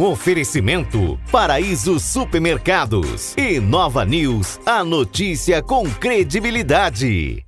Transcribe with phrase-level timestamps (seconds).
[0.00, 7.44] Oferecimento Paraíso Supermercados e Nova News, a notícia com credibilidade.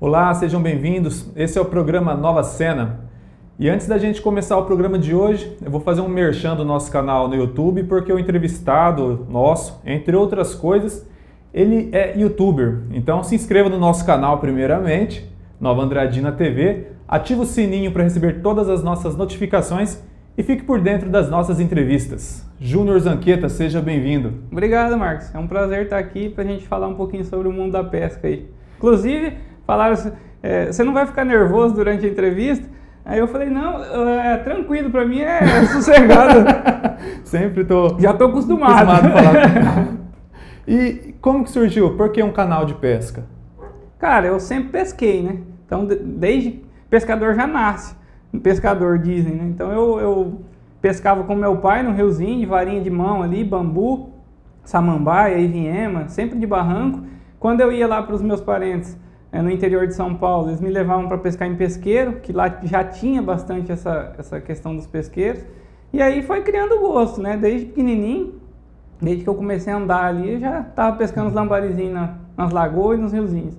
[0.00, 1.30] Olá, sejam bem-vindos.
[1.36, 3.08] Esse é o programa Nova Cena.
[3.56, 6.64] E antes da gente começar o programa de hoje, eu vou fazer um merchan do
[6.64, 11.06] nosso canal no YouTube, porque o entrevistado nosso, entre outras coisas,
[11.54, 12.80] ele é youtuber.
[12.90, 15.24] Então se inscreva no nosso canal primeiramente,
[15.60, 20.02] Nova Andradina TV, ative o sininho para receber todas as nossas notificações
[20.40, 22.48] e fique por dentro das nossas entrevistas.
[22.58, 24.32] Júnior Zanqueta, seja bem-vindo.
[24.50, 25.30] Obrigado, Marcos.
[25.34, 27.84] É um prazer estar aqui para a gente falar um pouquinho sobre o mundo da
[27.84, 28.48] pesca aí.
[28.78, 29.36] Inclusive,
[29.66, 29.94] falaram,
[30.42, 32.66] é, você não vai ficar nervoso durante a entrevista?
[33.04, 33.84] Aí eu falei, não,
[34.18, 36.42] é tranquilo, para mim é, é sossegado.
[37.22, 37.98] Sempre tô...
[37.98, 38.90] Já tô acostumado.
[38.90, 39.88] acostumado a falar.
[40.66, 41.98] e como que surgiu?
[41.98, 43.26] Por que um canal de pesca?
[43.98, 45.36] Cara, eu sempre pesquei, né?
[45.66, 47.99] Então, desde pescador já nasce
[48.38, 49.44] pescador, dizem, né?
[49.48, 50.40] Então eu, eu
[50.80, 54.10] pescava com meu pai no riozinho, de varinha de mão ali, bambu,
[54.64, 57.00] samambaia, iviema, sempre de barranco.
[57.38, 58.96] Quando eu ia lá para os meus parentes
[59.32, 62.58] é, no interior de São Paulo, eles me levavam para pescar em pesqueiro, que lá
[62.62, 65.44] já tinha bastante essa, essa questão dos pesqueiros.
[65.92, 67.36] E aí foi criando gosto, né?
[67.36, 68.34] Desde pequenininho,
[69.00, 72.52] desde que eu comecei a andar ali, eu já estava pescando os lambarizinhos na, nas
[72.52, 73.56] lagoas e nos riozinhos.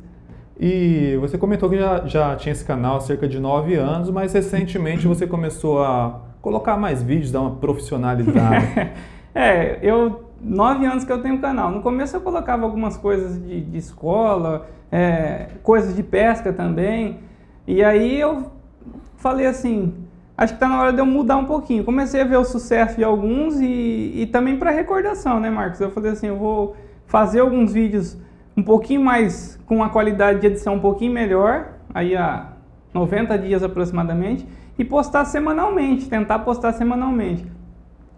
[0.60, 4.34] E você comentou que já, já tinha esse canal há cerca de nove anos, mas
[4.34, 8.92] recentemente você começou a colocar mais vídeos, dar uma profissionalizada.
[9.34, 11.72] é, eu nove anos que eu tenho canal.
[11.72, 17.20] No começo eu colocava algumas coisas de, de escola, é, coisas de pesca também.
[17.66, 18.52] E aí eu
[19.18, 19.94] falei assim,
[20.36, 21.84] acho que está na hora de eu mudar um pouquinho.
[21.84, 25.80] Comecei a ver o sucesso de alguns e, e também para recordação, né, Marcos?
[25.80, 28.18] Eu falei assim, eu vou fazer alguns vídeos
[28.56, 32.48] um pouquinho mais, com uma qualidade de edição um pouquinho melhor, aí há
[32.94, 34.46] 90 dias aproximadamente,
[34.78, 37.46] e postar semanalmente, tentar postar semanalmente.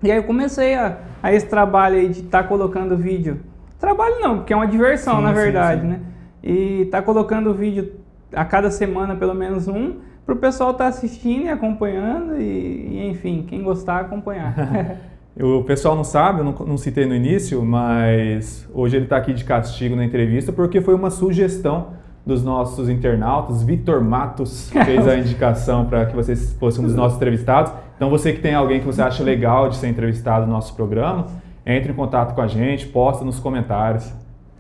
[0.01, 3.41] E aí eu comecei a, a esse trabalho aí de estar tá colocando vídeo.
[3.79, 5.93] Trabalho não, porque é uma diversão, sim, na verdade, sim, sim.
[5.93, 5.99] né?
[6.43, 7.93] E tá colocando vídeo
[8.33, 12.43] a cada semana, pelo menos um, para o pessoal estar tá assistindo e acompanhando e,
[12.43, 14.55] e, enfim, quem gostar, acompanhar.
[15.39, 19.33] O pessoal não sabe, eu não, não citei no início, mas hoje ele está aqui
[19.33, 21.87] de castigo na entrevista porque foi uma sugestão
[22.25, 23.63] dos nossos internautas.
[23.63, 27.73] Vitor Matos fez a indicação para que você fosse um dos nossos entrevistados.
[27.95, 31.25] Então, você que tem alguém que você acha legal de ser entrevistado no nosso programa,
[31.65, 34.13] entre em contato com a gente, posta nos comentários.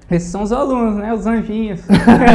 [0.09, 1.13] Esses são os alunos, né?
[1.13, 1.81] Os anjinhos.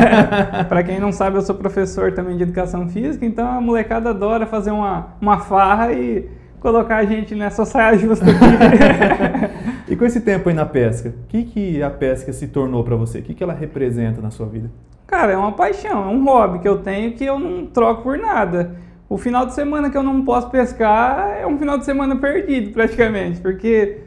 [0.69, 4.47] para quem não sabe, eu sou professor também de educação física, então a molecada adora
[4.47, 6.29] fazer uma, uma farra e
[6.61, 9.93] colocar a gente nessa saia justa aqui.
[9.93, 12.97] e com esse tempo aí na pesca, o que, que a pesca se tornou para
[12.97, 13.21] você?
[13.21, 14.71] O que, que ela representa na sua vida?
[15.07, 18.19] Cara, é uma paixão, é um hobby que eu tenho que eu não troco por
[18.19, 18.77] nada.
[19.09, 22.73] O final de semana que eu não posso pescar é um final de semana perdido,
[22.73, 24.01] praticamente, porque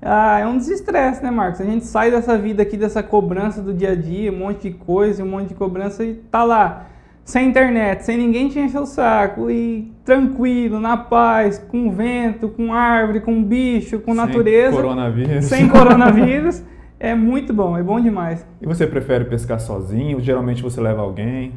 [0.00, 1.60] ah, é um desestresse, né, Marcos?
[1.60, 4.76] A gente sai dessa vida aqui, dessa cobrança do dia a dia, um monte de
[4.76, 6.86] coisa, um monte de cobrança e tá lá
[7.24, 12.72] sem internet, sem ninguém te encher o saco e tranquilo, na paz, com vento, com
[12.72, 14.76] árvore, com bicho, com sem natureza.
[14.76, 15.44] Coronavírus.
[15.46, 16.62] Sem coronavírus.
[17.00, 18.46] é muito bom, é bom demais.
[18.60, 20.20] E você prefere pescar sozinho?
[20.20, 21.54] Geralmente você leva alguém?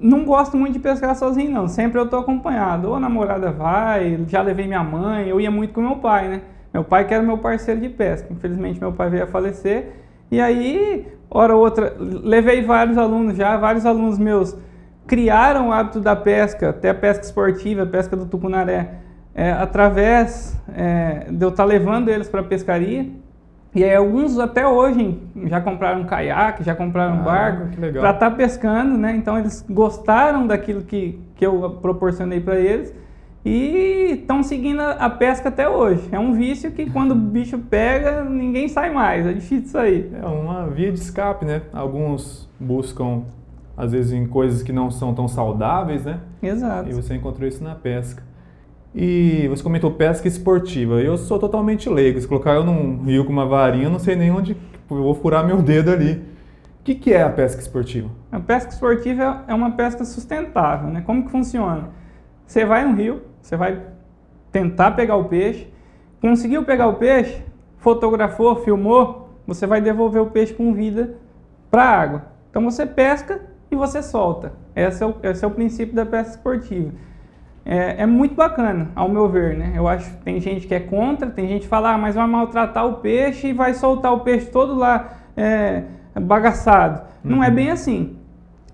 [0.00, 1.68] Não gosto muito de pescar sozinho, não.
[1.68, 2.88] Sempre eu tô acompanhado.
[2.88, 6.40] Ou a namorada vai, já levei minha mãe, eu ia muito com meu pai, né?
[6.72, 8.32] Meu pai que era meu parceiro de pesca.
[8.32, 9.92] Infelizmente meu pai veio a falecer.
[10.30, 14.56] E aí, hora ou outra, levei vários alunos já, vários alunos meus
[15.06, 18.94] criaram o hábito da pesca, até a pesca esportiva, a pesca do tucunaré,
[19.34, 23.08] é, através é, de eu estar tá levando eles para a pescaria.
[23.74, 28.30] E aí alguns até hoje já compraram caiaque, já compraram ah, barco para estar tá
[28.30, 29.16] pescando, né?
[29.16, 32.94] Então eles gostaram daquilo que, que eu proporcionei para eles
[33.42, 36.06] e estão seguindo a pesca até hoje.
[36.12, 40.10] É um vício que quando o bicho pega, ninguém sai mais, é difícil sair.
[40.22, 41.62] É uma via de escape, né?
[41.72, 43.22] Alguns buscam
[43.76, 46.20] às vezes em coisas que não são tão saudáveis, né?
[46.42, 46.88] Exato.
[46.88, 48.22] E você encontrou isso na pesca.
[48.94, 51.00] E você comentou pesca esportiva.
[51.00, 52.20] Eu sou totalmente leigo.
[52.20, 54.56] Se colocar eu num rio com uma varinha, eu não sei nem onde
[54.90, 56.12] eu vou furar meu dedo ali.
[56.80, 58.10] O que, que é a pesca esportiva?
[58.30, 61.00] A pesca esportiva é uma pesca sustentável, né?
[61.06, 61.90] Como que funciona?
[62.44, 63.80] Você vai no rio, você vai
[64.50, 65.72] tentar pegar o peixe,
[66.20, 67.42] conseguiu pegar o peixe,
[67.78, 71.16] fotografou, filmou, você vai devolver o peixe com vida
[71.70, 72.24] para a água.
[72.50, 73.40] Então você pesca
[73.74, 74.52] e você solta.
[74.74, 76.92] Esse é o, esse é o princípio da pesca esportiva.
[77.64, 79.72] É, é, muito bacana, ao meu ver, né?
[79.76, 82.26] Eu acho que tem gente que é contra, tem gente que fala, ah, mas vai
[82.26, 85.84] maltratar o peixe e vai soltar o peixe todo lá é,
[86.20, 87.02] bagaçado.
[87.24, 87.36] Uhum.
[87.36, 87.54] Não é uhum.
[87.54, 88.16] bem assim.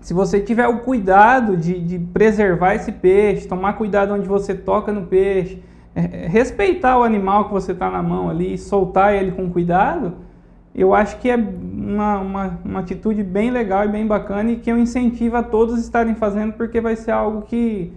[0.01, 4.91] Se você tiver o cuidado de, de, preservar esse peixe, tomar cuidado onde você toca
[4.91, 5.61] no peixe,
[5.93, 10.15] é, respeitar o animal que você está na mão ali, soltar ele com cuidado,
[10.79, 14.71] eu acho que é uma, uma, uma, atitude bem legal e bem bacana e que
[14.71, 17.91] eu incentivo a todos estarem fazendo porque vai ser algo que,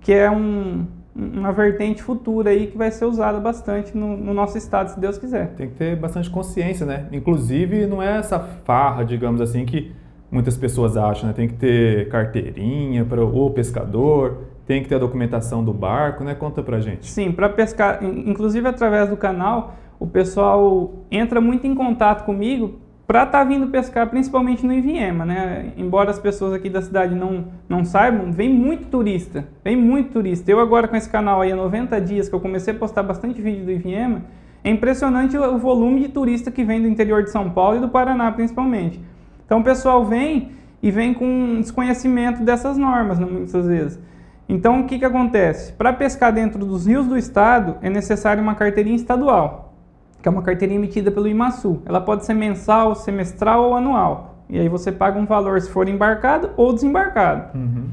[0.00, 0.86] que é um,
[1.16, 5.18] uma vertente futura aí que vai ser usada bastante no, no, nosso estado, se Deus
[5.18, 5.48] quiser.
[5.56, 7.06] Tem que ter bastante consciência, né?
[7.10, 9.90] Inclusive, não é essa farra, digamos assim, que
[10.30, 11.34] muitas pessoas acham, né?
[11.34, 16.36] Tem que ter carteirinha para o pescador, tem que ter a documentação do barco, né?
[16.36, 17.06] Conta pra gente.
[17.06, 23.22] Sim, para pescar, inclusive através do canal, o pessoal entra muito em contato comigo para
[23.22, 25.72] estar tá vindo pescar, principalmente no Iviema, né?
[25.78, 30.50] Embora as pessoas aqui da cidade não, não saibam, vem muito turista, vem muito turista.
[30.50, 33.40] Eu agora com esse canal aí há 90 dias que eu comecei a postar bastante
[33.40, 34.22] vídeo do Iviema,
[34.62, 37.88] é impressionante o volume de turista que vem do interior de São Paulo e do
[37.88, 39.00] Paraná principalmente.
[39.46, 40.50] Então o pessoal vem
[40.82, 43.98] e vem com desconhecimento dessas normas, né, muitas vezes.
[44.46, 45.72] Então o que, que acontece?
[45.72, 49.67] Para pescar dentro dos rios do estado é necessário uma carteirinha estadual,
[50.22, 51.82] que é uma carteirinha emitida pelo IMASU.
[51.86, 54.36] Ela pode ser mensal, semestral ou anual.
[54.48, 57.56] E aí você paga um valor se for embarcado ou desembarcado.
[57.56, 57.88] Uhum.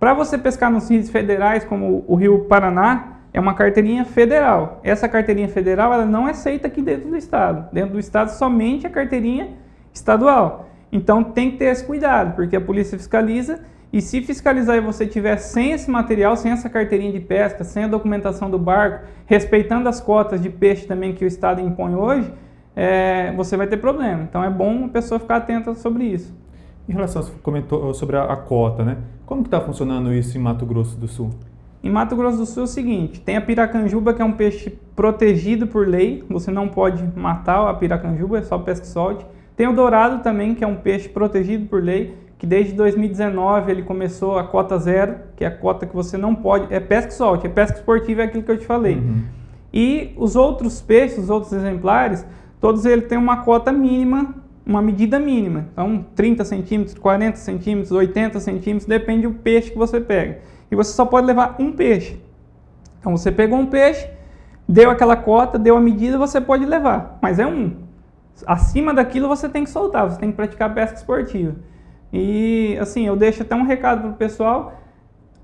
[0.00, 4.80] Para você pescar nos rios federais, como o Rio Paraná, é uma carteirinha federal.
[4.82, 7.68] Essa carteirinha federal ela não é aceita aqui dentro do estado.
[7.72, 9.50] Dentro do estado somente a carteirinha
[9.92, 10.68] estadual.
[10.90, 13.60] Então tem que ter esse cuidado, porque a polícia fiscaliza
[13.92, 17.84] e se fiscalizar e você tiver sem esse material, sem essa carteirinha de pesca, sem
[17.84, 22.32] a documentação do barco, respeitando as cotas de peixe também que o Estado impõe hoje,
[22.76, 24.22] é, você vai ter problema.
[24.22, 26.36] Então é bom a pessoa ficar atenta sobre isso.
[26.88, 28.96] Em relação, você comentou sobre a, a cota, né?
[29.26, 31.30] Como que está funcionando isso em Mato Grosso do Sul?
[31.82, 34.70] Em Mato Grosso do Sul é o seguinte, tem a piracanjuba que é um peixe
[34.96, 39.24] protegido por lei, você não pode matar a piracanjuba, é só pesca e solte.
[39.54, 43.82] Tem o dourado também, que é um peixe protegido por lei, que desde 2019 ele
[43.82, 47.14] começou a cota zero, que é a cota que você não pode, é pesca e
[47.14, 48.94] solte, é pesca esportiva, é aquilo que eu te falei.
[48.94, 49.24] Uhum.
[49.74, 52.24] E os outros peixes, os outros exemplares,
[52.60, 55.66] todos eles têm uma cota mínima, uma medida mínima.
[55.72, 60.38] Então, 30 centímetros, 40 centímetros, 80 centímetros, depende do peixe que você pega.
[60.70, 62.20] E você só pode levar um peixe.
[63.00, 64.08] Então, você pegou um peixe,
[64.68, 67.88] deu aquela cota, deu a medida, você pode levar, mas é um.
[68.46, 71.56] Acima daquilo você tem que soltar, você tem que praticar pesca esportiva.
[72.12, 74.80] E assim, eu deixo até um recado para o pessoal: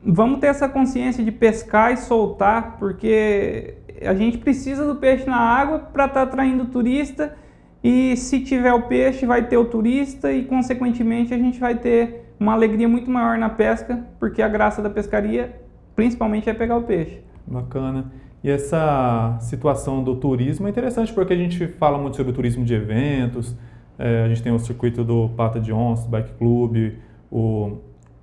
[0.02, 5.36] vamos ter essa consciência de pescar e soltar, porque a gente precisa do peixe na
[5.36, 7.36] água para estar tá atraindo turista.
[7.82, 12.24] E se tiver o peixe, vai ter o turista e, consequentemente, a gente vai ter
[12.40, 15.54] uma alegria muito maior na pesca, porque a graça da pescaria,
[15.94, 17.20] principalmente, é pegar o peixe.
[17.46, 18.10] Bacana.
[18.42, 22.64] E essa situação do turismo é interessante porque a gente fala muito sobre o turismo
[22.64, 23.54] de eventos,
[23.98, 26.94] é, a gente tem o circuito do Pata de Onça, Bike Club,
[27.30, 27.78] o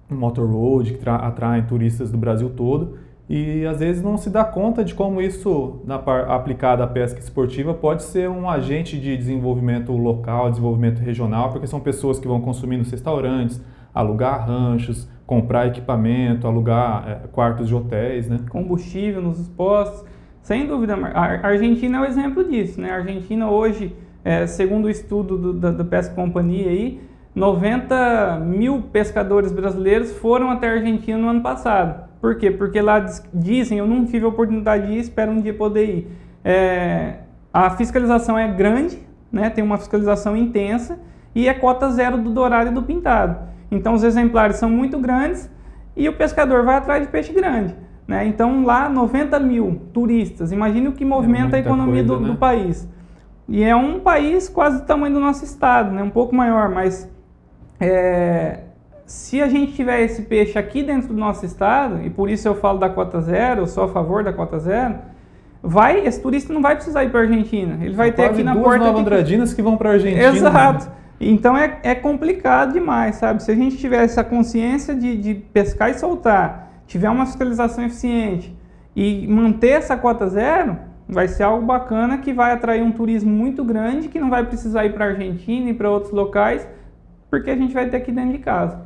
[0.09, 2.97] Motor Road, que atraem turistas do Brasil todo,
[3.29, 7.73] e às vezes não se dá conta de como isso, na aplicada à pesca esportiva,
[7.73, 12.77] pode ser um agente de desenvolvimento local, desenvolvimento regional, porque são pessoas que vão consumir
[12.77, 13.63] nos restaurantes,
[13.93, 18.39] alugar ranchos, comprar equipamento, alugar é, quartos de hotéis, né?
[18.49, 20.03] Combustível nos postos.
[20.41, 22.91] Sem dúvida, a Argentina é o um exemplo disso, né?
[22.91, 27.01] A Argentina hoje, é, segundo o estudo do, da, da Pesca Companhia aí,
[27.33, 32.09] 90 mil pescadores brasileiros foram até a Argentina no ano passado.
[32.19, 32.51] Por quê?
[32.51, 36.07] Porque lá dizem, eu não tive a oportunidade de ir, espero um dia poder ir.
[36.43, 37.15] É,
[37.53, 38.99] a fiscalização é grande,
[39.31, 39.49] né?
[39.49, 40.99] tem uma fiscalização intensa
[41.33, 43.37] e é cota zero do dourado e do pintado.
[43.71, 45.49] Então os exemplares são muito grandes
[45.95, 47.75] e o pescador vai atrás de peixe grande.
[48.07, 48.25] Né?
[48.25, 52.27] Então lá 90 mil turistas, imagine o que movimenta é a economia coisa, do, né?
[52.27, 52.87] do, país.
[53.51, 56.01] E é um país quase do tamanho do nosso estado, né?
[56.01, 57.11] um pouco maior, mas
[57.81, 58.59] é,
[59.05, 62.55] se a gente tiver esse peixe aqui dentro do nosso estado, e por isso eu
[62.55, 64.95] falo da cota zero, eu sou a favor da cota zero,
[65.61, 67.77] vai, esse turista não vai precisar ir para a Argentina.
[67.81, 68.85] Ele vai ter aqui na duas porta.
[68.85, 70.29] Nova Andradinas que vão para a Argentina.
[70.29, 70.85] Exato.
[70.85, 70.91] Né?
[71.19, 73.43] Então é, é complicado demais, sabe?
[73.43, 78.55] Se a gente tiver essa consciência de, de pescar e soltar, tiver uma fiscalização eficiente
[78.95, 80.77] e manter essa cota zero,
[81.11, 84.85] vai ser algo bacana que vai atrair um turismo muito grande que não vai precisar
[84.85, 86.65] ir para a Argentina e para outros locais,
[87.29, 88.79] porque a gente vai ter aqui dentro de casa.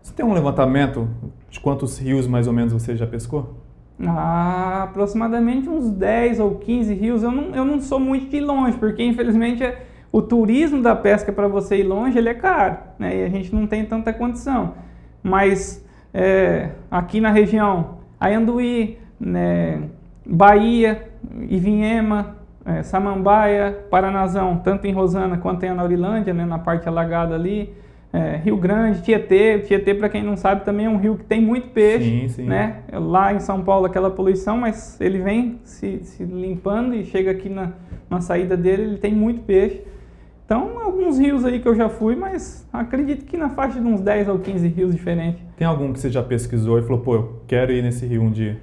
[0.00, 1.08] Você tem um levantamento
[1.50, 3.56] de quantos rios mais ou menos você já pescou?
[4.00, 7.22] Ah, aproximadamente uns 10 ou 15 rios.
[7.22, 11.32] Eu não, eu não sou muito de longe, porque infelizmente é o turismo da pesca
[11.32, 13.16] para você ir longe ele é caro, né?
[13.16, 14.74] E a gente não tem tanta condição.
[15.22, 15.84] Mas
[16.14, 19.82] é, aqui na região, Ayanduí, né,
[20.24, 21.11] Bahia,
[21.48, 27.72] Ivinhema, é, Samambaia, Paranazão, tanto em Rosana quanto em Anaurilândia, né, na parte alagada ali,
[28.12, 29.60] é, Rio Grande, Tietê.
[29.60, 32.04] Tietê, para quem não sabe, também é um rio que tem muito peixe.
[32.04, 32.44] Sim, sim.
[32.44, 32.82] Né?
[32.92, 37.48] Lá em São Paulo, aquela poluição, mas ele vem se, se limpando e chega aqui
[37.48, 37.72] na,
[38.10, 39.80] na saída dele, ele tem muito peixe.
[40.44, 44.02] Então, alguns rios aí que eu já fui, mas acredito que na faixa de uns
[44.02, 45.40] 10 ou 15 rios diferentes.
[45.56, 48.30] Tem algum que você já pesquisou e falou, pô, eu quero ir nesse rio um
[48.30, 48.60] dia?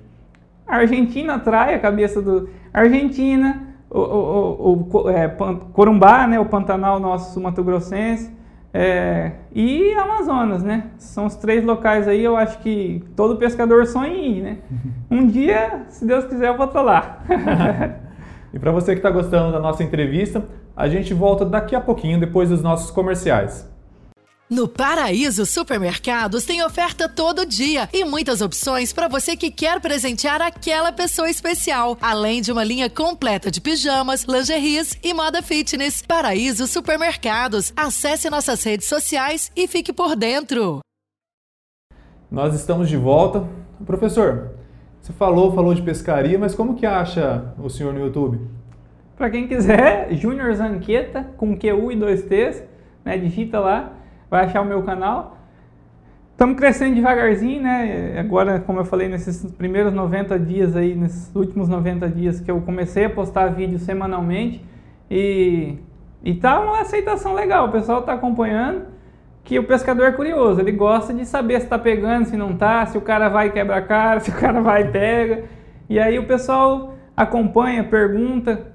[0.69, 2.47] A Argentina atrai a cabeça do.
[2.71, 5.27] Argentina, o, o, o é,
[5.73, 8.31] Corumbá, né, o Pantanal nosso Mato Grossense,
[8.71, 10.91] é, e Amazonas, né?
[10.99, 14.57] São os três locais aí, eu acho que todo pescador sonha em ir, né?
[15.09, 17.23] Um dia, se Deus quiser, eu vou estar lá.
[18.53, 20.45] e para você que está gostando da nossa entrevista,
[20.77, 23.67] a gente volta daqui a pouquinho, depois dos nossos comerciais.
[24.51, 30.41] No Paraíso Supermercados tem oferta todo dia e muitas opções para você que quer presentear
[30.41, 36.01] aquela pessoa especial, além de uma linha completa de pijamas, lingeries e moda fitness.
[36.01, 37.71] Paraíso Supermercados.
[37.77, 40.79] Acesse nossas redes sociais e fique por dentro.
[42.31, 43.47] Nós estamos de volta.
[43.85, 44.49] Professor,
[44.99, 48.41] você falou, falou de pescaria, mas como que acha o senhor no YouTube?
[49.15, 52.63] Para quem quiser, Júnior Zanqueta com QU e dois T's,
[53.05, 53.15] né?
[53.15, 53.98] Digita lá
[54.29, 55.37] vai achar o meu canal.
[56.31, 58.17] Estamos crescendo devagarzinho, né?
[58.17, 62.61] Agora, como eu falei, nesses primeiros 90 dias aí, nesses últimos 90 dias que eu
[62.61, 64.63] comecei a postar vídeo semanalmente
[65.11, 65.77] e,
[66.23, 68.83] e tá uma aceitação legal, o pessoal está acompanhando,
[69.43, 72.85] que o pescador é curioso, ele gosta de saber se está pegando, se não está,
[72.85, 75.43] se o cara vai quebra cara, se o cara vai pega.
[75.89, 78.67] E aí o pessoal acompanha, pergunta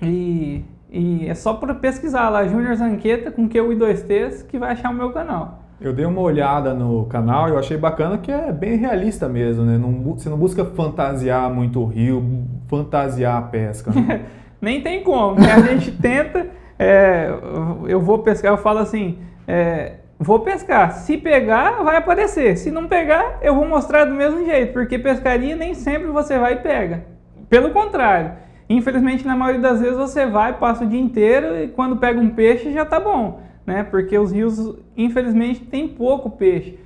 [0.00, 4.58] e e é só para pesquisar lá, Júnior Zanqueta com Q e dois T's, que
[4.58, 5.62] vai achar o meu canal.
[5.80, 9.64] Eu dei uma olhada no canal e eu achei bacana que é bem realista mesmo,
[9.64, 9.78] né?
[9.78, 13.90] Não, você não busca fantasiar muito o rio, fantasiar a pesca.
[13.90, 14.20] Né?
[14.60, 15.50] Nem tem como, né?
[15.50, 16.46] A gente tenta,
[16.78, 17.32] é,
[17.88, 19.18] eu vou pescar, eu falo assim,
[19.48, 24.44] é, vou pescar, se pegar, vai aparecer, se não pegar, eu vou mostrar do mesmo
[24.44, 27.04] jeito, porque pescaria nem sempre você vai e pega.
[27.48, 28.32] Pelo contrário,
[28.72, 32.30] Infelizmente, na maioria das vezes você vai, passa o dia inteiro e quando pega um
[32.30, 33.82] peixe já tá bom, né?
[33.82, 36.78] Porque os rios, infelizmente, tem pouco peixe.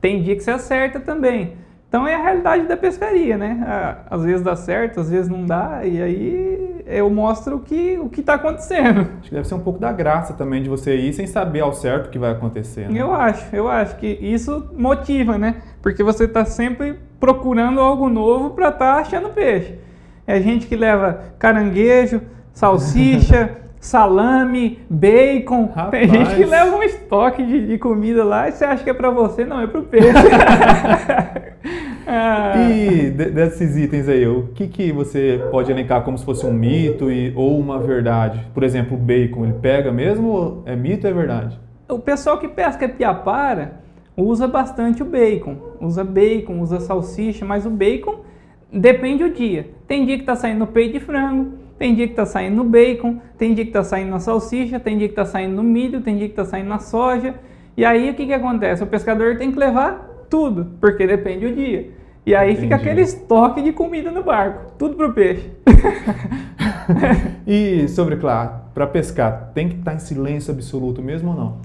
[0.00, 1.56] Tem dia que você acerta também.
[1.88, 4.04] Então é a realidade da pescaria, né?
[4.10, 8.10] Às vezes dá certo, às vezes não dá, e aí eu mostro o que o
[8.14, 9.06] está acontecendo.
[9.20, 11.72] Acho que deve ser um pouco da graça também de você ir sem saber ao
[11.72, 12.90] certo o que vai acontecer.
[12.90, 13.00] Né?
[13.00, 15.62] Eu acho, eu acho que isso motiva, né?
[15.80, 19.87] Porque você está sempre procurando algo novo para estar tá achando peixe.
[20.28, 22.20] É gente que leva caranguejo,
[22.52, 25.70] salsicha, salame, bacon.
[25.74, 25.90] Rapaz.
[25.90, 28.92] Tem gente que leva um estoque de, de, comida lá e você acha que é
[28.92, 30.12] para você, não, é para o peixe.
[32.06, 32.52] ah.
[32.58, 37.10] E desses itens aí, o que, que você pode elencar como se fosse um mito
[37.10, 38.46] e, ou uma verdade?
[38.52, 40.62] Por exemplo, o bacon, ele pega mesmo?
[40.66, 41.58] É mito ou é verdade?
[41.88, 43.80] O pessoal que pesca piapara
[44.14, 45.56] usa bastante o bacon.
[45.80, 48.28] Usa bacon, usa salsicha, mas o bacon
[48.72, 49.70] Depende do dia.
[49.88, 52.64] Tem dia que está saindo no peito de frango, tem dia que está saindo no
[52.64, 56.02] bacon, tem dia que está saindo na salsicha, tem dia que está saindo no milho,
[56.02, 57.34] tem dia que está saindo na soja.
[57.74, 58.82] E aí o que, que acontece?
[58.82, 61.90] O pescador tem que levar tudo, porque depende do dia.
[62.26, 62.66] E aí Entendi.
[62.66, 65.50] fica aquele estoque de comida no barco, tudo para o peixe.
[67.46, 71.56] e sobre, claro, para pescar, tem que estar tá em silêncio absoluto mesmo ou não?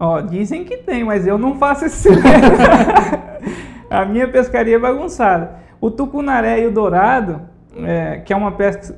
[0.00, 2.24] Ó, dizem que tem, mas eu não faço esse silêncio.
[3.88, 5.60] A minha pescaria é bagunçada.
[5.80, 7.40] O tucunaré e o dourado,
[7.76, 8.94] é, que é uma pesca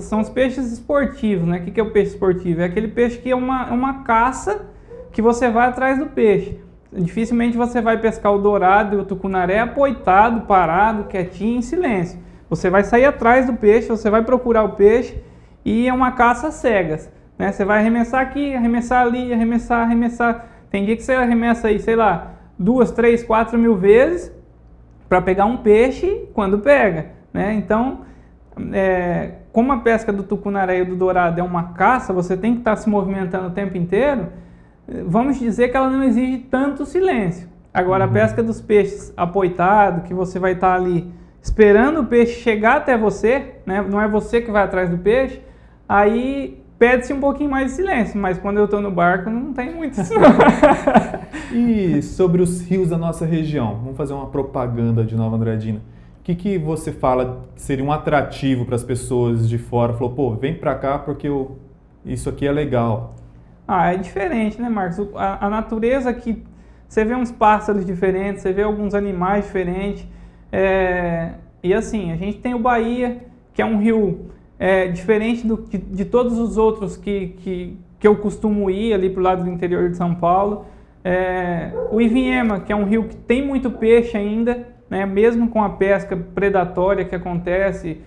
[0.00, 1.58] são os peixes esportivos, né?
[1.58, 2.60] O que, que é o peixe esportivo?
[2.60, 4.66] É aquele peixe que é uma, é uma caça
[5.12, 6.58] que você vai atrás do peixe.
[6.92, 12.18] Dificilmente você vai pescar o dourado e o tucunaré apoitado, parado, quietinho, em silêncio.
[12.48, 15.22] Você vai sair atrás do peixe, você vai procurar o peixe
[15.64, 17.12] e é uma caça cegas.
[17.38, 17.52] Né?
[17.52, 20.46] Você vai arremessar aqui, arremessar ali, arremessar, arremessar.
[20.70, 24.32] Tem dia que você arremessa aí, sei lá, duas, três, quatro mil vezes
[25.08, 27.06] para pegar um peixe quando pega.
[27.32, 27.54] Né?
[27.54, 28.00] Então,
[28.72, 32.60] é, como a pesca do tucunaré e do dourado é uma caça, você tem que
[32.60, 34.26] estar tá se movimentando o tempo inteiro,
[35.06, 37.48] vamos dizer que ela não exige tanto silêncio.
[37.72, 38.10] Agora, uhum.
[38.10, 42.76] a pesca dos peixes apoitado, que você vai estar tá ali esperando o peixe chegar
[42.78, 43.84] até você, né?
[43.88, 45.40] não é você que vai atrás do peixe,
[45.88, 49.74] aí pede-se um pouquinho mais de silêncio, mas quando eu estou no barco não tem
[49.74, 50.14] muito isso.
[51.52, 55.80] e sobre os rios da nossa região, vamos fazer uma propaganda de Nova Andradina.
[56.20, 59.94] O que, que você fala que seria um atrativo para as pessoas de fora?
[59.94, 61.58] Falou, pô, vem para cá porque eu,
[62.04, 63.14] isso aqui é legal.
[63.66, 65.08] Ah, é diferente, né, Marcos?
[65.14, 66.42] A, a, natureza aqui,
[66.86, 70.06] você vê uns pássaros diferentes, você vê alguns animais diferentes.
[70.52, 71.32] É,
[71.62, 75.78] e assim, a gente tem o Bahia, que é um rio é, diferente do, de,
[75.78, 79.88] de, todos os outros que, que, que eu costumo ir ali pro lado do interior
[79.88, 80.66] de São Paulo.
[81.04, 85.06] É, o Ivinhema, que é um rio que tem muito peixe ainda, né?
[85.06, 88.00] mesmo com a pesca predatória que acontece,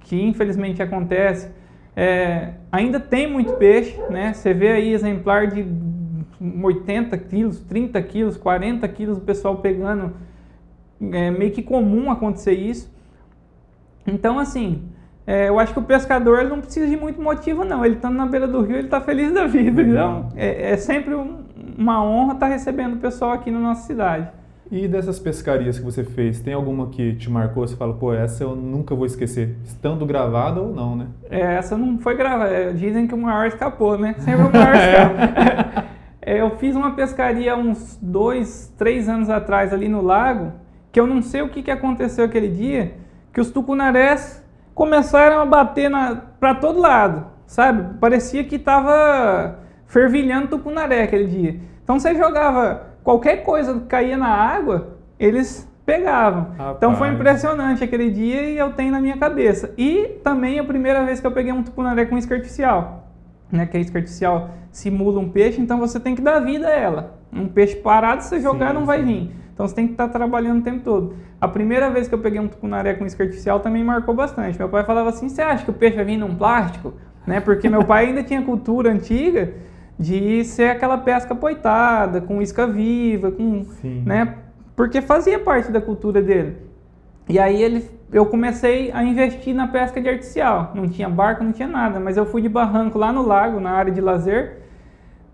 [0.00, 1.50] que infelizmente acontece,
[1.96, 4.34] é, ainda tem muito peixe, né?
[4.34, 5.66] Você vê aí exemplar de
[6.62, 10.12] 80 quilos, 30 quilos, 40 quilos, o pessoal pegando.
[11.00, 12.94] É meio que comum acontecer isso.
[14.06, 14.82] Então, assim,
[15.26, 17.84] é, eu acho que o pescador ele não precisa de muito motivo, não.
[17.84, 19.82] Ele estando na beira do rio, ele está feliz da vida.
[19.82, 21.38] Então, é, é sempre um,
[21.76, 24.28] uma honra estar tá recebendo o pessoal aqui na nossa cidade.
[24.70, 27.66] E dessas pescarias que você fez, tem alguma que te marcou?
[27.66, 31.06] Você fala, pô, essa eu nunca vou esquecer, estando gravada ou não, né?
[31.30, 32.50] É, essa não foi gravada.
[32.50, 34.14] É, dizem que o maior escapou, né?
[34.18, 35.84] Sempre o maior escapa.
[36.22, 40.52] é, eu fiz uma pescaria uns dois, três anos atrás ali no lago,
[40.90, 42.94] que eu não sei o que, que aconteceu aquele dia,
[43.32, 44.44] que os tucunarés
[44.76, 45.90] começaram a bater
[46.38, 47.98] para todo lado, sabe?
[47.98, 51.58] Parecia que estava fervilhando tucunaré aquele dia.
[51.82, 56.50] Então você jogava qualquer coisa que caía na água, eles pegavam.
[56.58, 56.76] Rapaz.
[56.76, 59.72] Então foi impressionante aquele dia e eu tenho na minha cabeça.
[59.78, 63.04] E também a primeira vez que eu peguei um tucunaré com isca artificial.
[63.50, 66.72] Né, que a isca artificial simula um peixe, então você tem que dar vida a
[66.72, 67.14] ela.
[67.32, 69.04] Um peixe parado, se você jogar, sim, não vai sim.
[69.04, 69.36] vir.
[69.56, 71.14] Então você tem que estar trabalhando o tempo todo.
[71.40, 74.58] A primeira vez que eu peguei um tucunaré com isca artificial também marcou bastante.
[74.58, 76.92] Meu pai falava assim: você acha que o peixe vai vir num plástico?
[77.26, 77.40] Né?
[77.40, 79.54] Porque meu pai ainda tinha cultura antiga
[79.98, 84.02] de ser aquela pesca poitada, com isca viva, com, Sim.
[84.04, 84.34] né?
[84.76, 86.58] Porque fazia parte da cultura dele.
[87.26, 90.72] E aí ele, eu comecei a investir na pesca de artificial.
[90.74, 93.70] Não tinha barco, não tinha nada, mas eu fui de barranco lá no lago, na
[93.70, 94.65] área de lazer.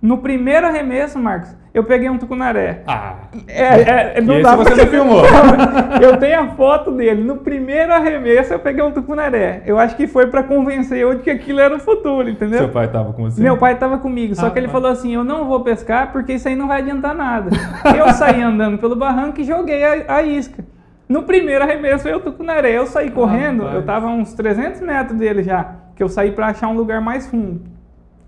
[0.02, 2.82] No primeiro arremesso, Marcos, eu peguei um tucunaré.
[2.88, 3.14] Ah.
[3.47, 5.23] É, é, não Esse dá você não filmou.
[6.02, 7.23] eu tenho a foto dele.
[7.23, 9.62] No primeiro arremesso eu peguei um tucunaré.
[9.64, 12.59] Eu acho que foi para convencer eu de que aquilo era o futuro, entendeu?
[12.59, 13.40] Seu pai tava com você?
[13.40, 14.73] Meu pai tava comigo, só ah, que ele pai.
[14.73, 17.50] falou assim: "Eu não vou pescar porque isso aí não vai adiantar nada".
[17.97, 20.65] eu saí andando pelo barranco e joguei a, a isca.
[21.08, 25.17] No primeiro arremesso eu tucunaré, eu saí correndo, ah, eu tava a uns 300 metros
[25.17, 27.72] dele já, que eu saí para achar um lugar mais fundo.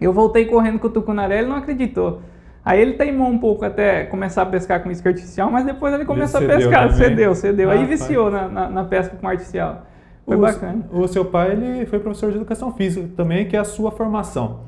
[0.04, 2.20] Eu voltei correndo com o tucunaré, ele não acreditou.
[2.64, 6.04] Aí ele teimou um pouco até começar a pescar com isca artificial, mas depois ele
[6.04, 7.08] começou ele a pescar, também.
[7.08, 7.70] cedeu, cedeu.
[7.70, 9.86] Ah, Aí viciou na, na, na, pesca com artificial.
[10.24, 10.86] Foi o, bacana.
[10.90, 14.60] O seu pai ele foi professor de educação física também, que é a sua formação.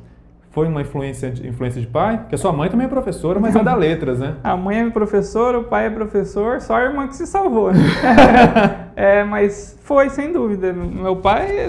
[0.51, 2.19] Foi uma influência, influência de pai?
[2.19, 4.37] Porque a sua mãe também é professora, mas é da letras, né?
[4.43, 7.73] A mãe é professora, o pai é professor, só a irmã que se salvou.
[7.73, 7.81] Né?
[8.97, 10.73] é, mas foi, sem dúvida.
[10.73, 11.67] Meu pai é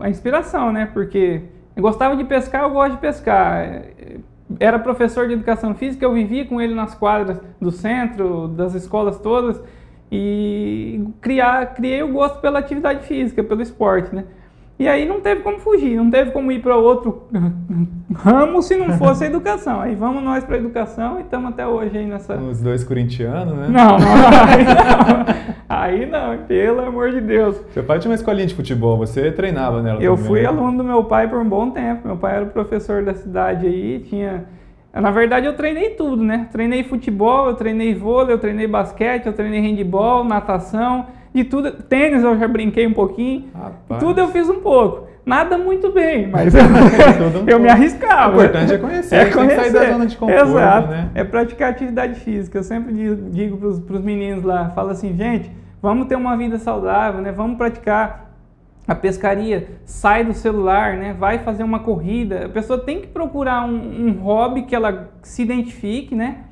[0.00, 0.88] a inspiração, né?
[0.92, 1.42] Porque
[1.76, 3.84] eu gostava de pescar, eu gosto de pescar
[4.60, 9.18] era professor de educação física, eu vivia com ele nas quadras do centro, das escolas
[9.18, 9.60] todas,
[10.10, 14.24] e criar, criei o gosto pela atividade física, pelo esporte, né?
[14.76, 17.22] E aí não teve como fugir, não teve como ir para outro
[18.12, 19.80] ramo se não fosse a educação.
[19.80, 22.34] Aí vamos nós para a educação e estamos até hoje aí nessa.
[22.36, 23.68] Os dois corintianos, né?
[23.68, 25.34] Não, não, aí não.
[25.68, 27.56] Aí não, pelo amor de Deus.
[27.70, 30.48] Seu pai tinha uma escolinha de futebol, você treinava nela Eu também, fui né?
[30.48, 32.06] aluno do meu pai por um bom tempo.
[32.08, 34.44] Meu pai era o professor da cidade aí, tinha.
[34.92, 36.48] Na verdade, eu treinei tudo, né?
[36.52, 41.06] Treinei futebol, eu treinei vôlei, eu treinei basquete, eu treinei handball, natação.
[41.34, 43.46] De tudo, tênis eu já brinquei um pouquinho.
[43.52, 44.00] Rapaz.
[44.00, 45.08] Tudo eu fiz um pouco.
[45.26, 46.62] Nada muito bem, mas eu,
[47.42, 48.36] um eu me arriscava.
[48.36, 49.56] O importante é conhecer, é conhecer.
[49.56, 50.88] sair da zona de conforto, Exato.
[50.88, 51.10] né?
[51.14, 52.58] É praticar atividade física.
[52.58, 52.92] Eu sempre
[53.32, 55.50] digo para os meninos lá, falo assim, gente,
[55.82, 57.32] vamos ter uma vida saudável, né?
[57.32, 58.30] Vamos praticar
[58.86, 61.16] a pescaria, sai do celular, né?
[61.18, 62.46] Vai fazer uma corrida.
[62.46, 66.44] A pessoa tem que procurar um, um hobby que ela se identifique, né?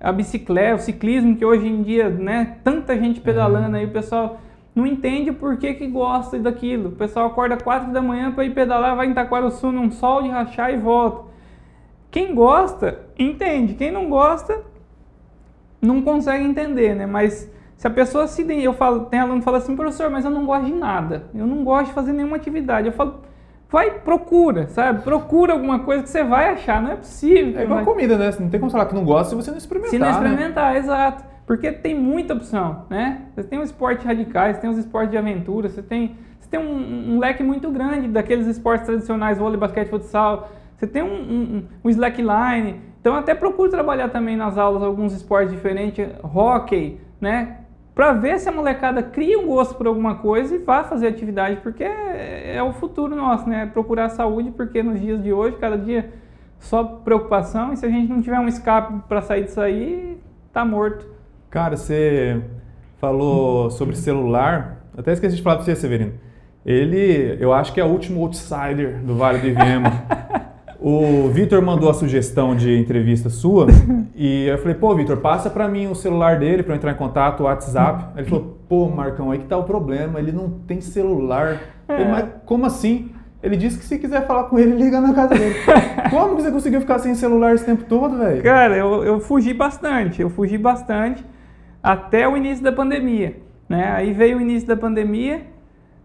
[0.00, 4.40] A bicicleta, o ciclismo, que hoje em dia, né, tanta gente pedalando aí, o pessoal
[4.74, 6.90] não entende por que, que gosta daquilo.
[6.90, 10.28] O pessoal acorda 4 da manhã para ir pedalar, vai em Taquarussu num sol de
[10.28, 11.28] rachar e volta.
[12.10, 13.74] Quem gosta, entende.
[13.74, 14.62] Quem não gosta,
[15.82, 17.06] não consegue entender, né?
[17.06, 18.46] Mas se a pessoa se...
[18.62, 21.24] Eu falo, tem aluno que fala assim, professor, mas eu não gosto de nada.
[21.34, 22.86] Eu não gosto de fazer nenhuma atividade.
[22.86, 23.20] Eu falo,
[23.70, 25.02] vai, procura, sabe?
[25.02, 27.60] Procura alguma coisa que você vai achar, não é possível.
[27.60, 27.84] É igual vai...
[27.84, 28.30] comida, né?
[28.40, 29.90] Não tem como falar que não gosta se você não experimentar.
[29.90, 30.12] Se não né?
[30.12, 30.78] experimentar, né?
[30.78, 31.24] exato.
[31.46, 33.22] Porque tem muita opção, né?
[33.34, 36.60] Você tem os esportes radicais, você tem os esportes de aventura, você tem, você tem
[36.60, 41.64] um, um leque muito grande daqueles esportes tradicionais, vôlei, basquete, futsal, você tem um, um,
[41.84, 42.80] um slackline.
[43.00, 47.57] Então até procure trabalhar também nas aulas alguns esportes diferentes, hockey, né?
[47.98, 51.56] Para ver se a molecada cria um gosto por alguma coisa e vá fazer atividade,
[51.64, 53.66] porque é, é o futuro nosso, né?
[53.66, 56.12] Procurar saúde, porque nos dias de hoje, cada dia
[56.60, 60.16] só preocupação, e se a gente não tiver um escape para sair disso aí,
[60.52, 61.08] tá morto.
[61.50, 62.40] Cara, você
[62.98, 66.12] falou sobre celular, até esqueci de falar para você, Severino.
[66.64, 69.90] Ele, eu acho que é o último outsider do Vale do Iviema.
[70.80, 73.66] O Vitor mandou a sugestão de entrevista sua
[74.14, 76.96] e eu falei, pô, Vitor, passa para mim o celular dele para eu entrar em
[76.96, 78.16] contato, o WhatsApp.
[78.16, 81.60] Ele falou, pô, Marcão, aí que tá o problema, ele não tem celular.
[81.88, 83.10] Eu falei, Mas como assim?
[83.42, 85.54] Ele disse que se quiser falar com ele, liga na casa dele.
[86.10, 88.42] Como que você conseguiu ficar sem celular esse tempo todo, velho?
[88.42, 91.24] Cara, eu, eu fugi bastante, eu fugi bastante
[91.80, 93.36] até o início da pandemia,
[93.68, 93.92] né?
[93.92, 95.42] Aí veio o início da pandemia,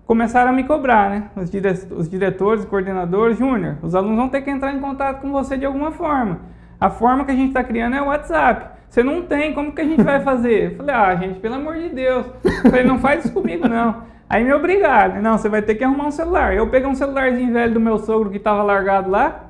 [0.06, 1.24] começaram a me cobrar, né?
[1.36, 5.32] Os, dire os diretores, coordenadores, Júnior, os alunos vão ter que entrar em contato com
[5.32, 6.40] você de alguma forma.
[6.80, 8.74] A forma que a gente está criando é o WhatsApp.
[8.90, 10.74] Você não tem, como que a gente vai fazer?
[10.74, 12.26] Eu falei, ah, gente, pelo amor de Deus.
[12.44, 14.04] Eu falei, não faz isso comigo, não.
[14.30, 16.56] Aí me obrigaram, não, você vai ter que arrumar um celular.
[16.56, 19.46] Eu peguei um celularzinho velho do meu sogro que estava largado lá,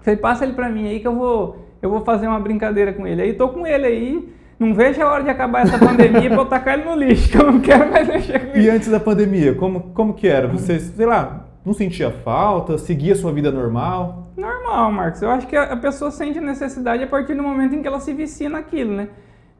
[0.00, 3.06] falei, passa ele para mim aí que eu vou, eu vou fazer uma brincadeira com
[3.06, 3.22] ele.
[3.22, 6.46] Aí tô com ele aí, não vejo a hora de acabar essa pandemia para eu
[6.46, 9.54] tacar ele no lixo, que eu não quero mais mexer com E antes da pandemia,
[9.54, 10.46] como, como que era?
[10.46, 12.78] Você, sei lá, não sentia falta?
[12.78, 14.28] Seguia sua vida normal?
[14.36, 15.20] Normal, Marcos.
[15.20, 18.12] Eu acho que a pessoa sente necessidade a partir do momento em que ela se
[18.12, 19.08] vicia naquilo, né?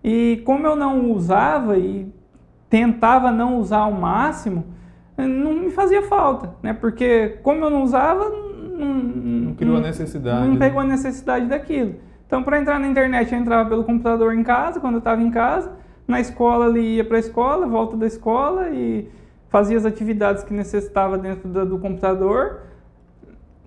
[0.05, 2.13] E como eu não usava e
[2.71, 4.65] tentava não usar ao máximo,
[5.17, 6.73] não me fazia falta, né?
[6.73, 10.49] Porque como eu não usava, não, não criou a necessidade.
[10.49, 11.97] Não pegou a necessidade daquilo.
[12.33, 15.31] Então, para entrar na internet, eu entrava pelo computador em casa, quando eu estava em
[15.31, 15.71] casa.
[16.09, 19.07] Na escola, ele ia para a escola, volta da escola e
[19.51, 22.61] fazia as atividades que necessitava dentro do, do computador.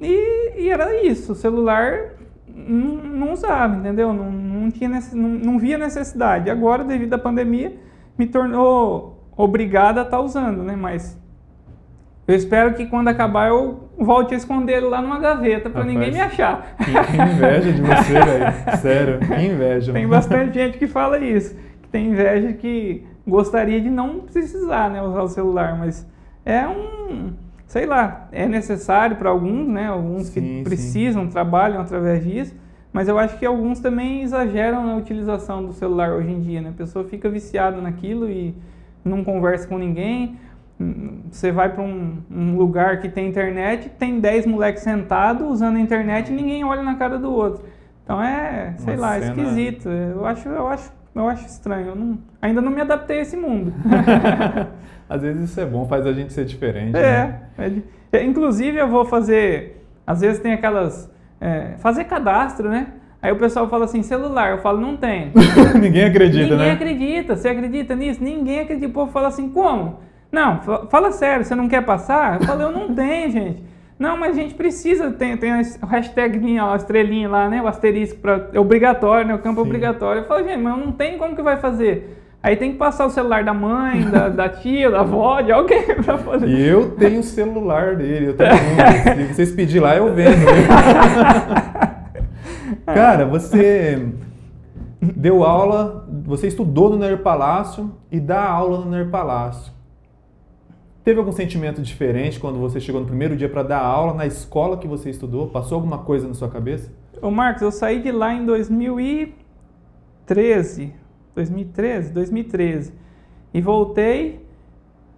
[0.02, 1.34] E, e, era isso.
[1.34, 2.16] O celular
[2.48, 4.12] não, não usava, entendeu?
[4.12, 6.50] Não, não, tinha, não, não via necessidade.
[6.50, 7.78] Agora, devido à pandemia,
[8.18, 10.76] me tornou obrigado a estar tá usando, né?
[10.76, 11.22] Mas
[12.28, 16.12] eu espero que quando acabar eu volte a esconder ele lá numa gaveta para ninguém
[16.12, 16.76] me achar.
[16.78, 18.78] Que, que inveja de você, velho.
[18.78, 19.94] Sério, que inveja.
[19.94, 25.02] Tem bastante gente que fala isso, que tem inveja que gostaria de não precisar, né,
[25.02, 26.08] usar o celular, mas
[26.46, 27.34] é um,
[27.66, 29.88] sei lá, é necessário para alguns, né?
[29.88, 31.30] Alguns sim, que precisam, sim.
[31.30, 32.56] trabalham através disso.
[32.94, 36.70] Mas eu acho que alguns também exageram na utilização do celular hoje em dia, né?
[36.70, 38.56] A pessoa fica viciada naquilo e
[39.04, 40.38] não conversa com ninguém.
[41.32, 45.80] Você vai para um, um, lugar que tem internet, tem 10 moleques sentados usando a
[45.80, 47.64] internet e ninguém olha na cara do outro.
[48.04, 49.26] Então é, sei Uma lá, cena...
[49.26, 49.90] esquisito.
[49.90, 51.88] Eu acho, eu acho, eu acho estranho.
[51.88, 53.74] Eu não, ainda não me adaptei a esse mundo.
[55.08, 56.98] às vezes isso é bom, faz a gente ser diferente.
[56.98, 57.82] É, né?
[58.12, 59.82] é inclusive eu vou fazer.
[60.06, 61.10] Às vezes tem aquelas
[61.40, 62.88] é, fazer cadastro, né?
[63.22, 64.52] Aí o pessoal fala assim, celular.
[64.52, 65.32] Eu falo, não tem.
[65.82, 66.58] Ninguém acredita, Ninguém né?
[66.58, 67.36] Ninguém acredita.
[67.36, 68.24] Você acredita nisso?
[68.24, 68.88] Ninguém acredita.
[68.88, 70.00] O povo fala assim, como?
[70.36, 72.42] Não, fala sério, você não quer passar?
[72.42, 73.64] Eu falo, eu não tenho, gente.
[73.98, 77.62] Não, mas a gente precisa, tem, tem a hashtag, a estrelinha lá, né?
[77.62, 79.34] O asterisco, pra, é obrigatório, né?
[79.34, 80.24] O campo é obrigatório.
[80.24, 82.22] Eu falo, gente, mas não tem como que vai fazer?
[82.44, 85.86] Aí tem que passar o celular da mãe, da, da tia, da avó, de alguém
[86.04, 86.50] pra fazer.
[86.50, 89.28] E eu tenho o celular dele, eu tenho um.
[89.30, 90.36] Se vocês pedirem lá, eu vendo.
[92.86, 94.06] Cara, você
[95.00, 99.75] deu aula, você estudou no Ner Palácio e dá aula no Ner Palácio.
[101.06, 104.76] Teve algum sentimento diferente quando você chegou no primeiro dia para dar aula na escola
[104.76, 105.50] que você estudou?
[105.50, 106.92] Passou alguma coisa na sua cabeça?
[107.22, 110.92] Ô Marcos, eu saí de lá em 2013
[111.36, 112.12] 2013?
[112.12, 112.92] 2013.
[113.54, 114.44] E voltei.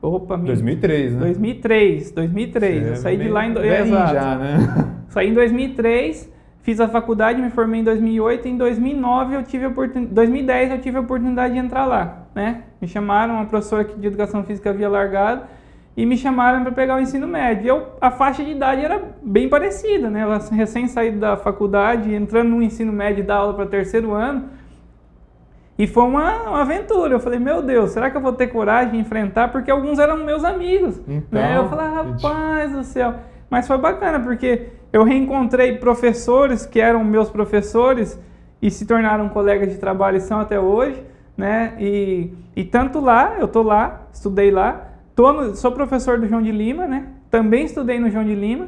[0.02, 1.20] Opa, 2003, né?
[1.22, 2.84] 2003, 2003.
[2.84, 3.58] Você eu saí de lá em.
[3.58, 4.14] Exato.
[4.14, 4.58] já, né?
[5.08, 6.30] Saí em 2003,
[6.64, 8.50] fiz a faculdade, me formei em 2008.
[8.50, 10.14] Em 2009 eu tive a oportunidade.
[10.14, 12.64] 2010 eu tive a oportunidade de entrar lá, né?
[12.82, 15.56] Me chamaram, uma professora de educação física havia largado
[15.98, 17.68] e me chamaram para pegar o ensino médio.
[17.68, 20.24] Eu, a faixa de idade era bem parecida, né?
[20.24, 24.44] Eu recém saído da faculdade, entrando no ensino médio e dar aula para terceiro ano.
[25.76, 27.16] E foi uma, uma, aventura.
[27.16, 29.48] Eu falei, meu Deus, será que eu vou ter coragem de enfrentar?
[29.48, 31.00] Porque alguns eram meus amigos.
[31.08, 31.58] Então, né?
[31.58, 33.16] Eu falei, rapaz do céu.
[33.50, 38.22] Mas foi bacana, porque eu reencontrei professores que eram meus professores
[38.62, 41.04] e se tornaram colegas de trabalho e são até hoje.
[41.36, 41.74] Né?
[41.80, 46.44] E, e tanto lá, eu tô lá, estudei lá, tô no, sou professor do João
[46.44, 47.08] de Lima, né?
[47.30, 48.68] também estudei no João de Lima.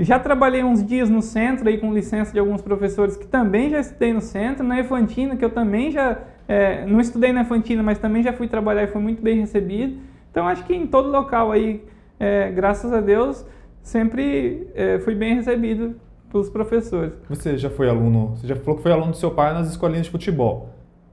[0.00, 3.78] Já trabalhei uns dias no centro aí com licença de alguns professores que também já
[3.78, 7.98] estudei no centro, na Efantina, que eu também já é, não estudei na Fantina, mas
[7.98, 9.98] também já fui trabalhar e fui muito bem recebido.
[10.30, 11.84] Então acho que em todo local aí,
[12.18, 13.44] é, graças a Deus,
[13.82, 15.94] sempre é, fui bem recebido
[16.30, 17.12] pelos professores.
[17.28, 20.06] Você já foi aluno, você já falou que foi aluno do seu pai nas escolinhas
[20.06, 20.70] de futebol.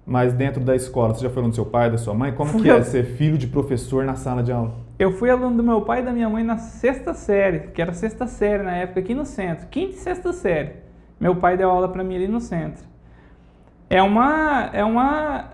[0.09, 2.33] Mas dentro da escola, você já foi aluno do seu pai, da sua mãe?
[2.33, 4.73] Como fui que é ser filho de professor na sala de aula?
[4.97, 7.93] Eu fui aluno do meu pai e da minha mãe na sexta série, que era
[7.93, 10.71] sexta série na época aqui no centro, quinta e sexta série.
[11.19, 12.89] Meu pai deu aula para mim ali no centro
[13.89, 15.45] é uma, é uma,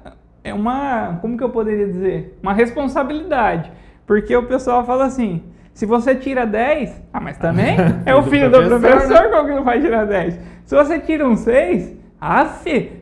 [0.43, 2.37] é uma, como que eu poderia dizer?
[2.43, 3.71] Uma responsabilidade.
[4.05, 8.49] Porque o pessoal fala assim, Se você tira 10, ah, mas também é o filho
[8.49, 10.39] do professor, professor como que não vai tirar 10?
[10.65, 12.45] Se você tira um 6, ah,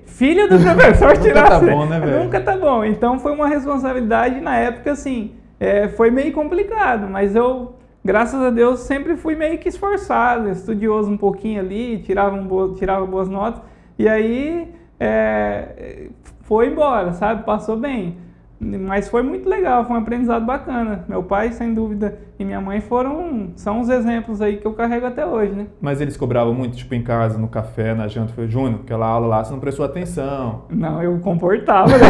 [0.06, 2.23] filho do professor tirar Nunca tá bom, né, velho?
[2.23, 2.84] Nunca tá bom.
[2.84, 8.49] Então foi uma responsabilidade na época, assim, é, foi meio complicado, mas eu, graças a
[8.49, 13.30] Deus, sempre fui meio que esforçado, estudioso um pouquinho ali, tirava, um bo tirava boas
[13.30, 13.62] notas,
[13.97, 16.08] e aí é,
[16.41, 17.43] foi embora, sabe?
[17.43, 18.17] Passou bem.
[18.63, 21.06] Mas foi muito legal, foi um aprendizado bacana.
[21.08, 25.06] Meu pai, sem dúvida, e minha mãe foram, são os exemplos aí que eu carrego
[25.06, 25.67] até hoje, né?
[25.80, 29.28] Mas eles cobravam muito, tipo, em casa, no café, na janta, foi Júnior, aquela aula
[29.28, 30.63] lá, você não prestou atenção.
[30.69, 32.08] Não, eu comportava, né?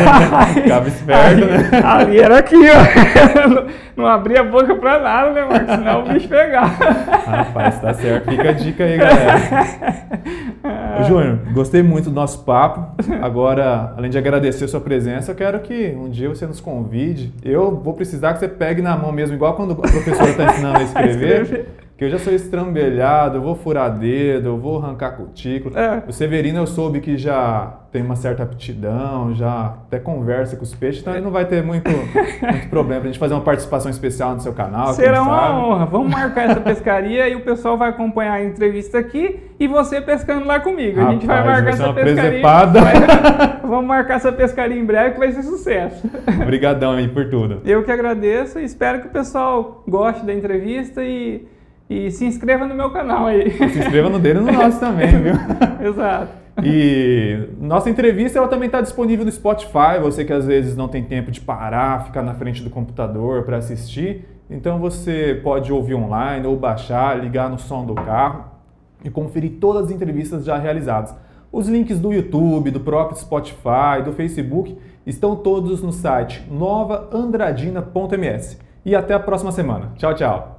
[0.54, 1.70] Ficava esperto, ali, né?
[1.84, 3.48] Ali era aqui, ó.
[3.48, 3.66] Não,
[4.04, 5.74] não abria a boca pra nada, né, Marcos?
[5.74, 6.84] Senão o bicho pegava.
[7.26, 8.30] Rapaz, tá certo.
[8.30, 9.36] Fica a dica aí, galera.
[11.06, 12.94] Júnior, gostei muito do nosso papo.
[13.22, 17.32] Agora, além de agradecer a sua presença, eu quero que um dia você nos convide.
[17.42, 20.78] Eu vou precisar que você pegue na mão mesmo, igual quando a professora está ensinando
[20.78, 25.80] a escrever que eu já sou estrambelhado, eu vou furar dedo, eu vou arrancar cutícula.
[25.80, 26.02] É.
[26.06, 30.74] O Severino eu soube que já tem uma certa aptidão, já até conversa com os
[30.74, 34.34] peixes, então ele não vai ter muito, muito problema pra gente fazer uma participação especial
[34.34, 34.92] no seu canal.
[34.92, 35.54] Será uma sabe.
[35.54, 35.86] honra.
[35.86, 40.44] Vamos marcar essa pescaria e o pessoal vai acompanhar a entrevista aqui e você pescando
[40.44, 41.00] lá comigo.
[41.00, 42.42] Rapaz, a gente vai marcar vai essa pescaria.
[42.42, 46.06] Vai, vamos marcar essa pescaria em breve que vai ser sucesso.
[46.42, 47.62] Obrigadão aí por tudo.
[47.64, 51.55] Eu que agradeço e espero que o pessoal goste da entrevista e
[51.88, 53.50] e se inscreva no meu canal aí.
[53.50, 55.34] Se inscreva no dele e no nosso também, viu?
[55.88, 56.46] Exato.
[56.62, 60.00] E nossa entrevista ela também está disponível no Spotify.
[60.00, 63.58] Você que às vezes não tem tempo de parar, ficar na frente do computador para
[63.58, 64.26] assistir.
[64.50, 68.44] Então você pode ouvir online ou baixar, ligar no som do carro
[69.04, 71.14] e conferir todas as entrevistas já realizadas.
[71.52, 78.58] Os links do YouTube, do próprio Spotify, do Facebook estão todos no site novaandradina.ms.
[78.84, 79.92] E até a próxima semana.
[79.96, 80.55] Tchau, tchau.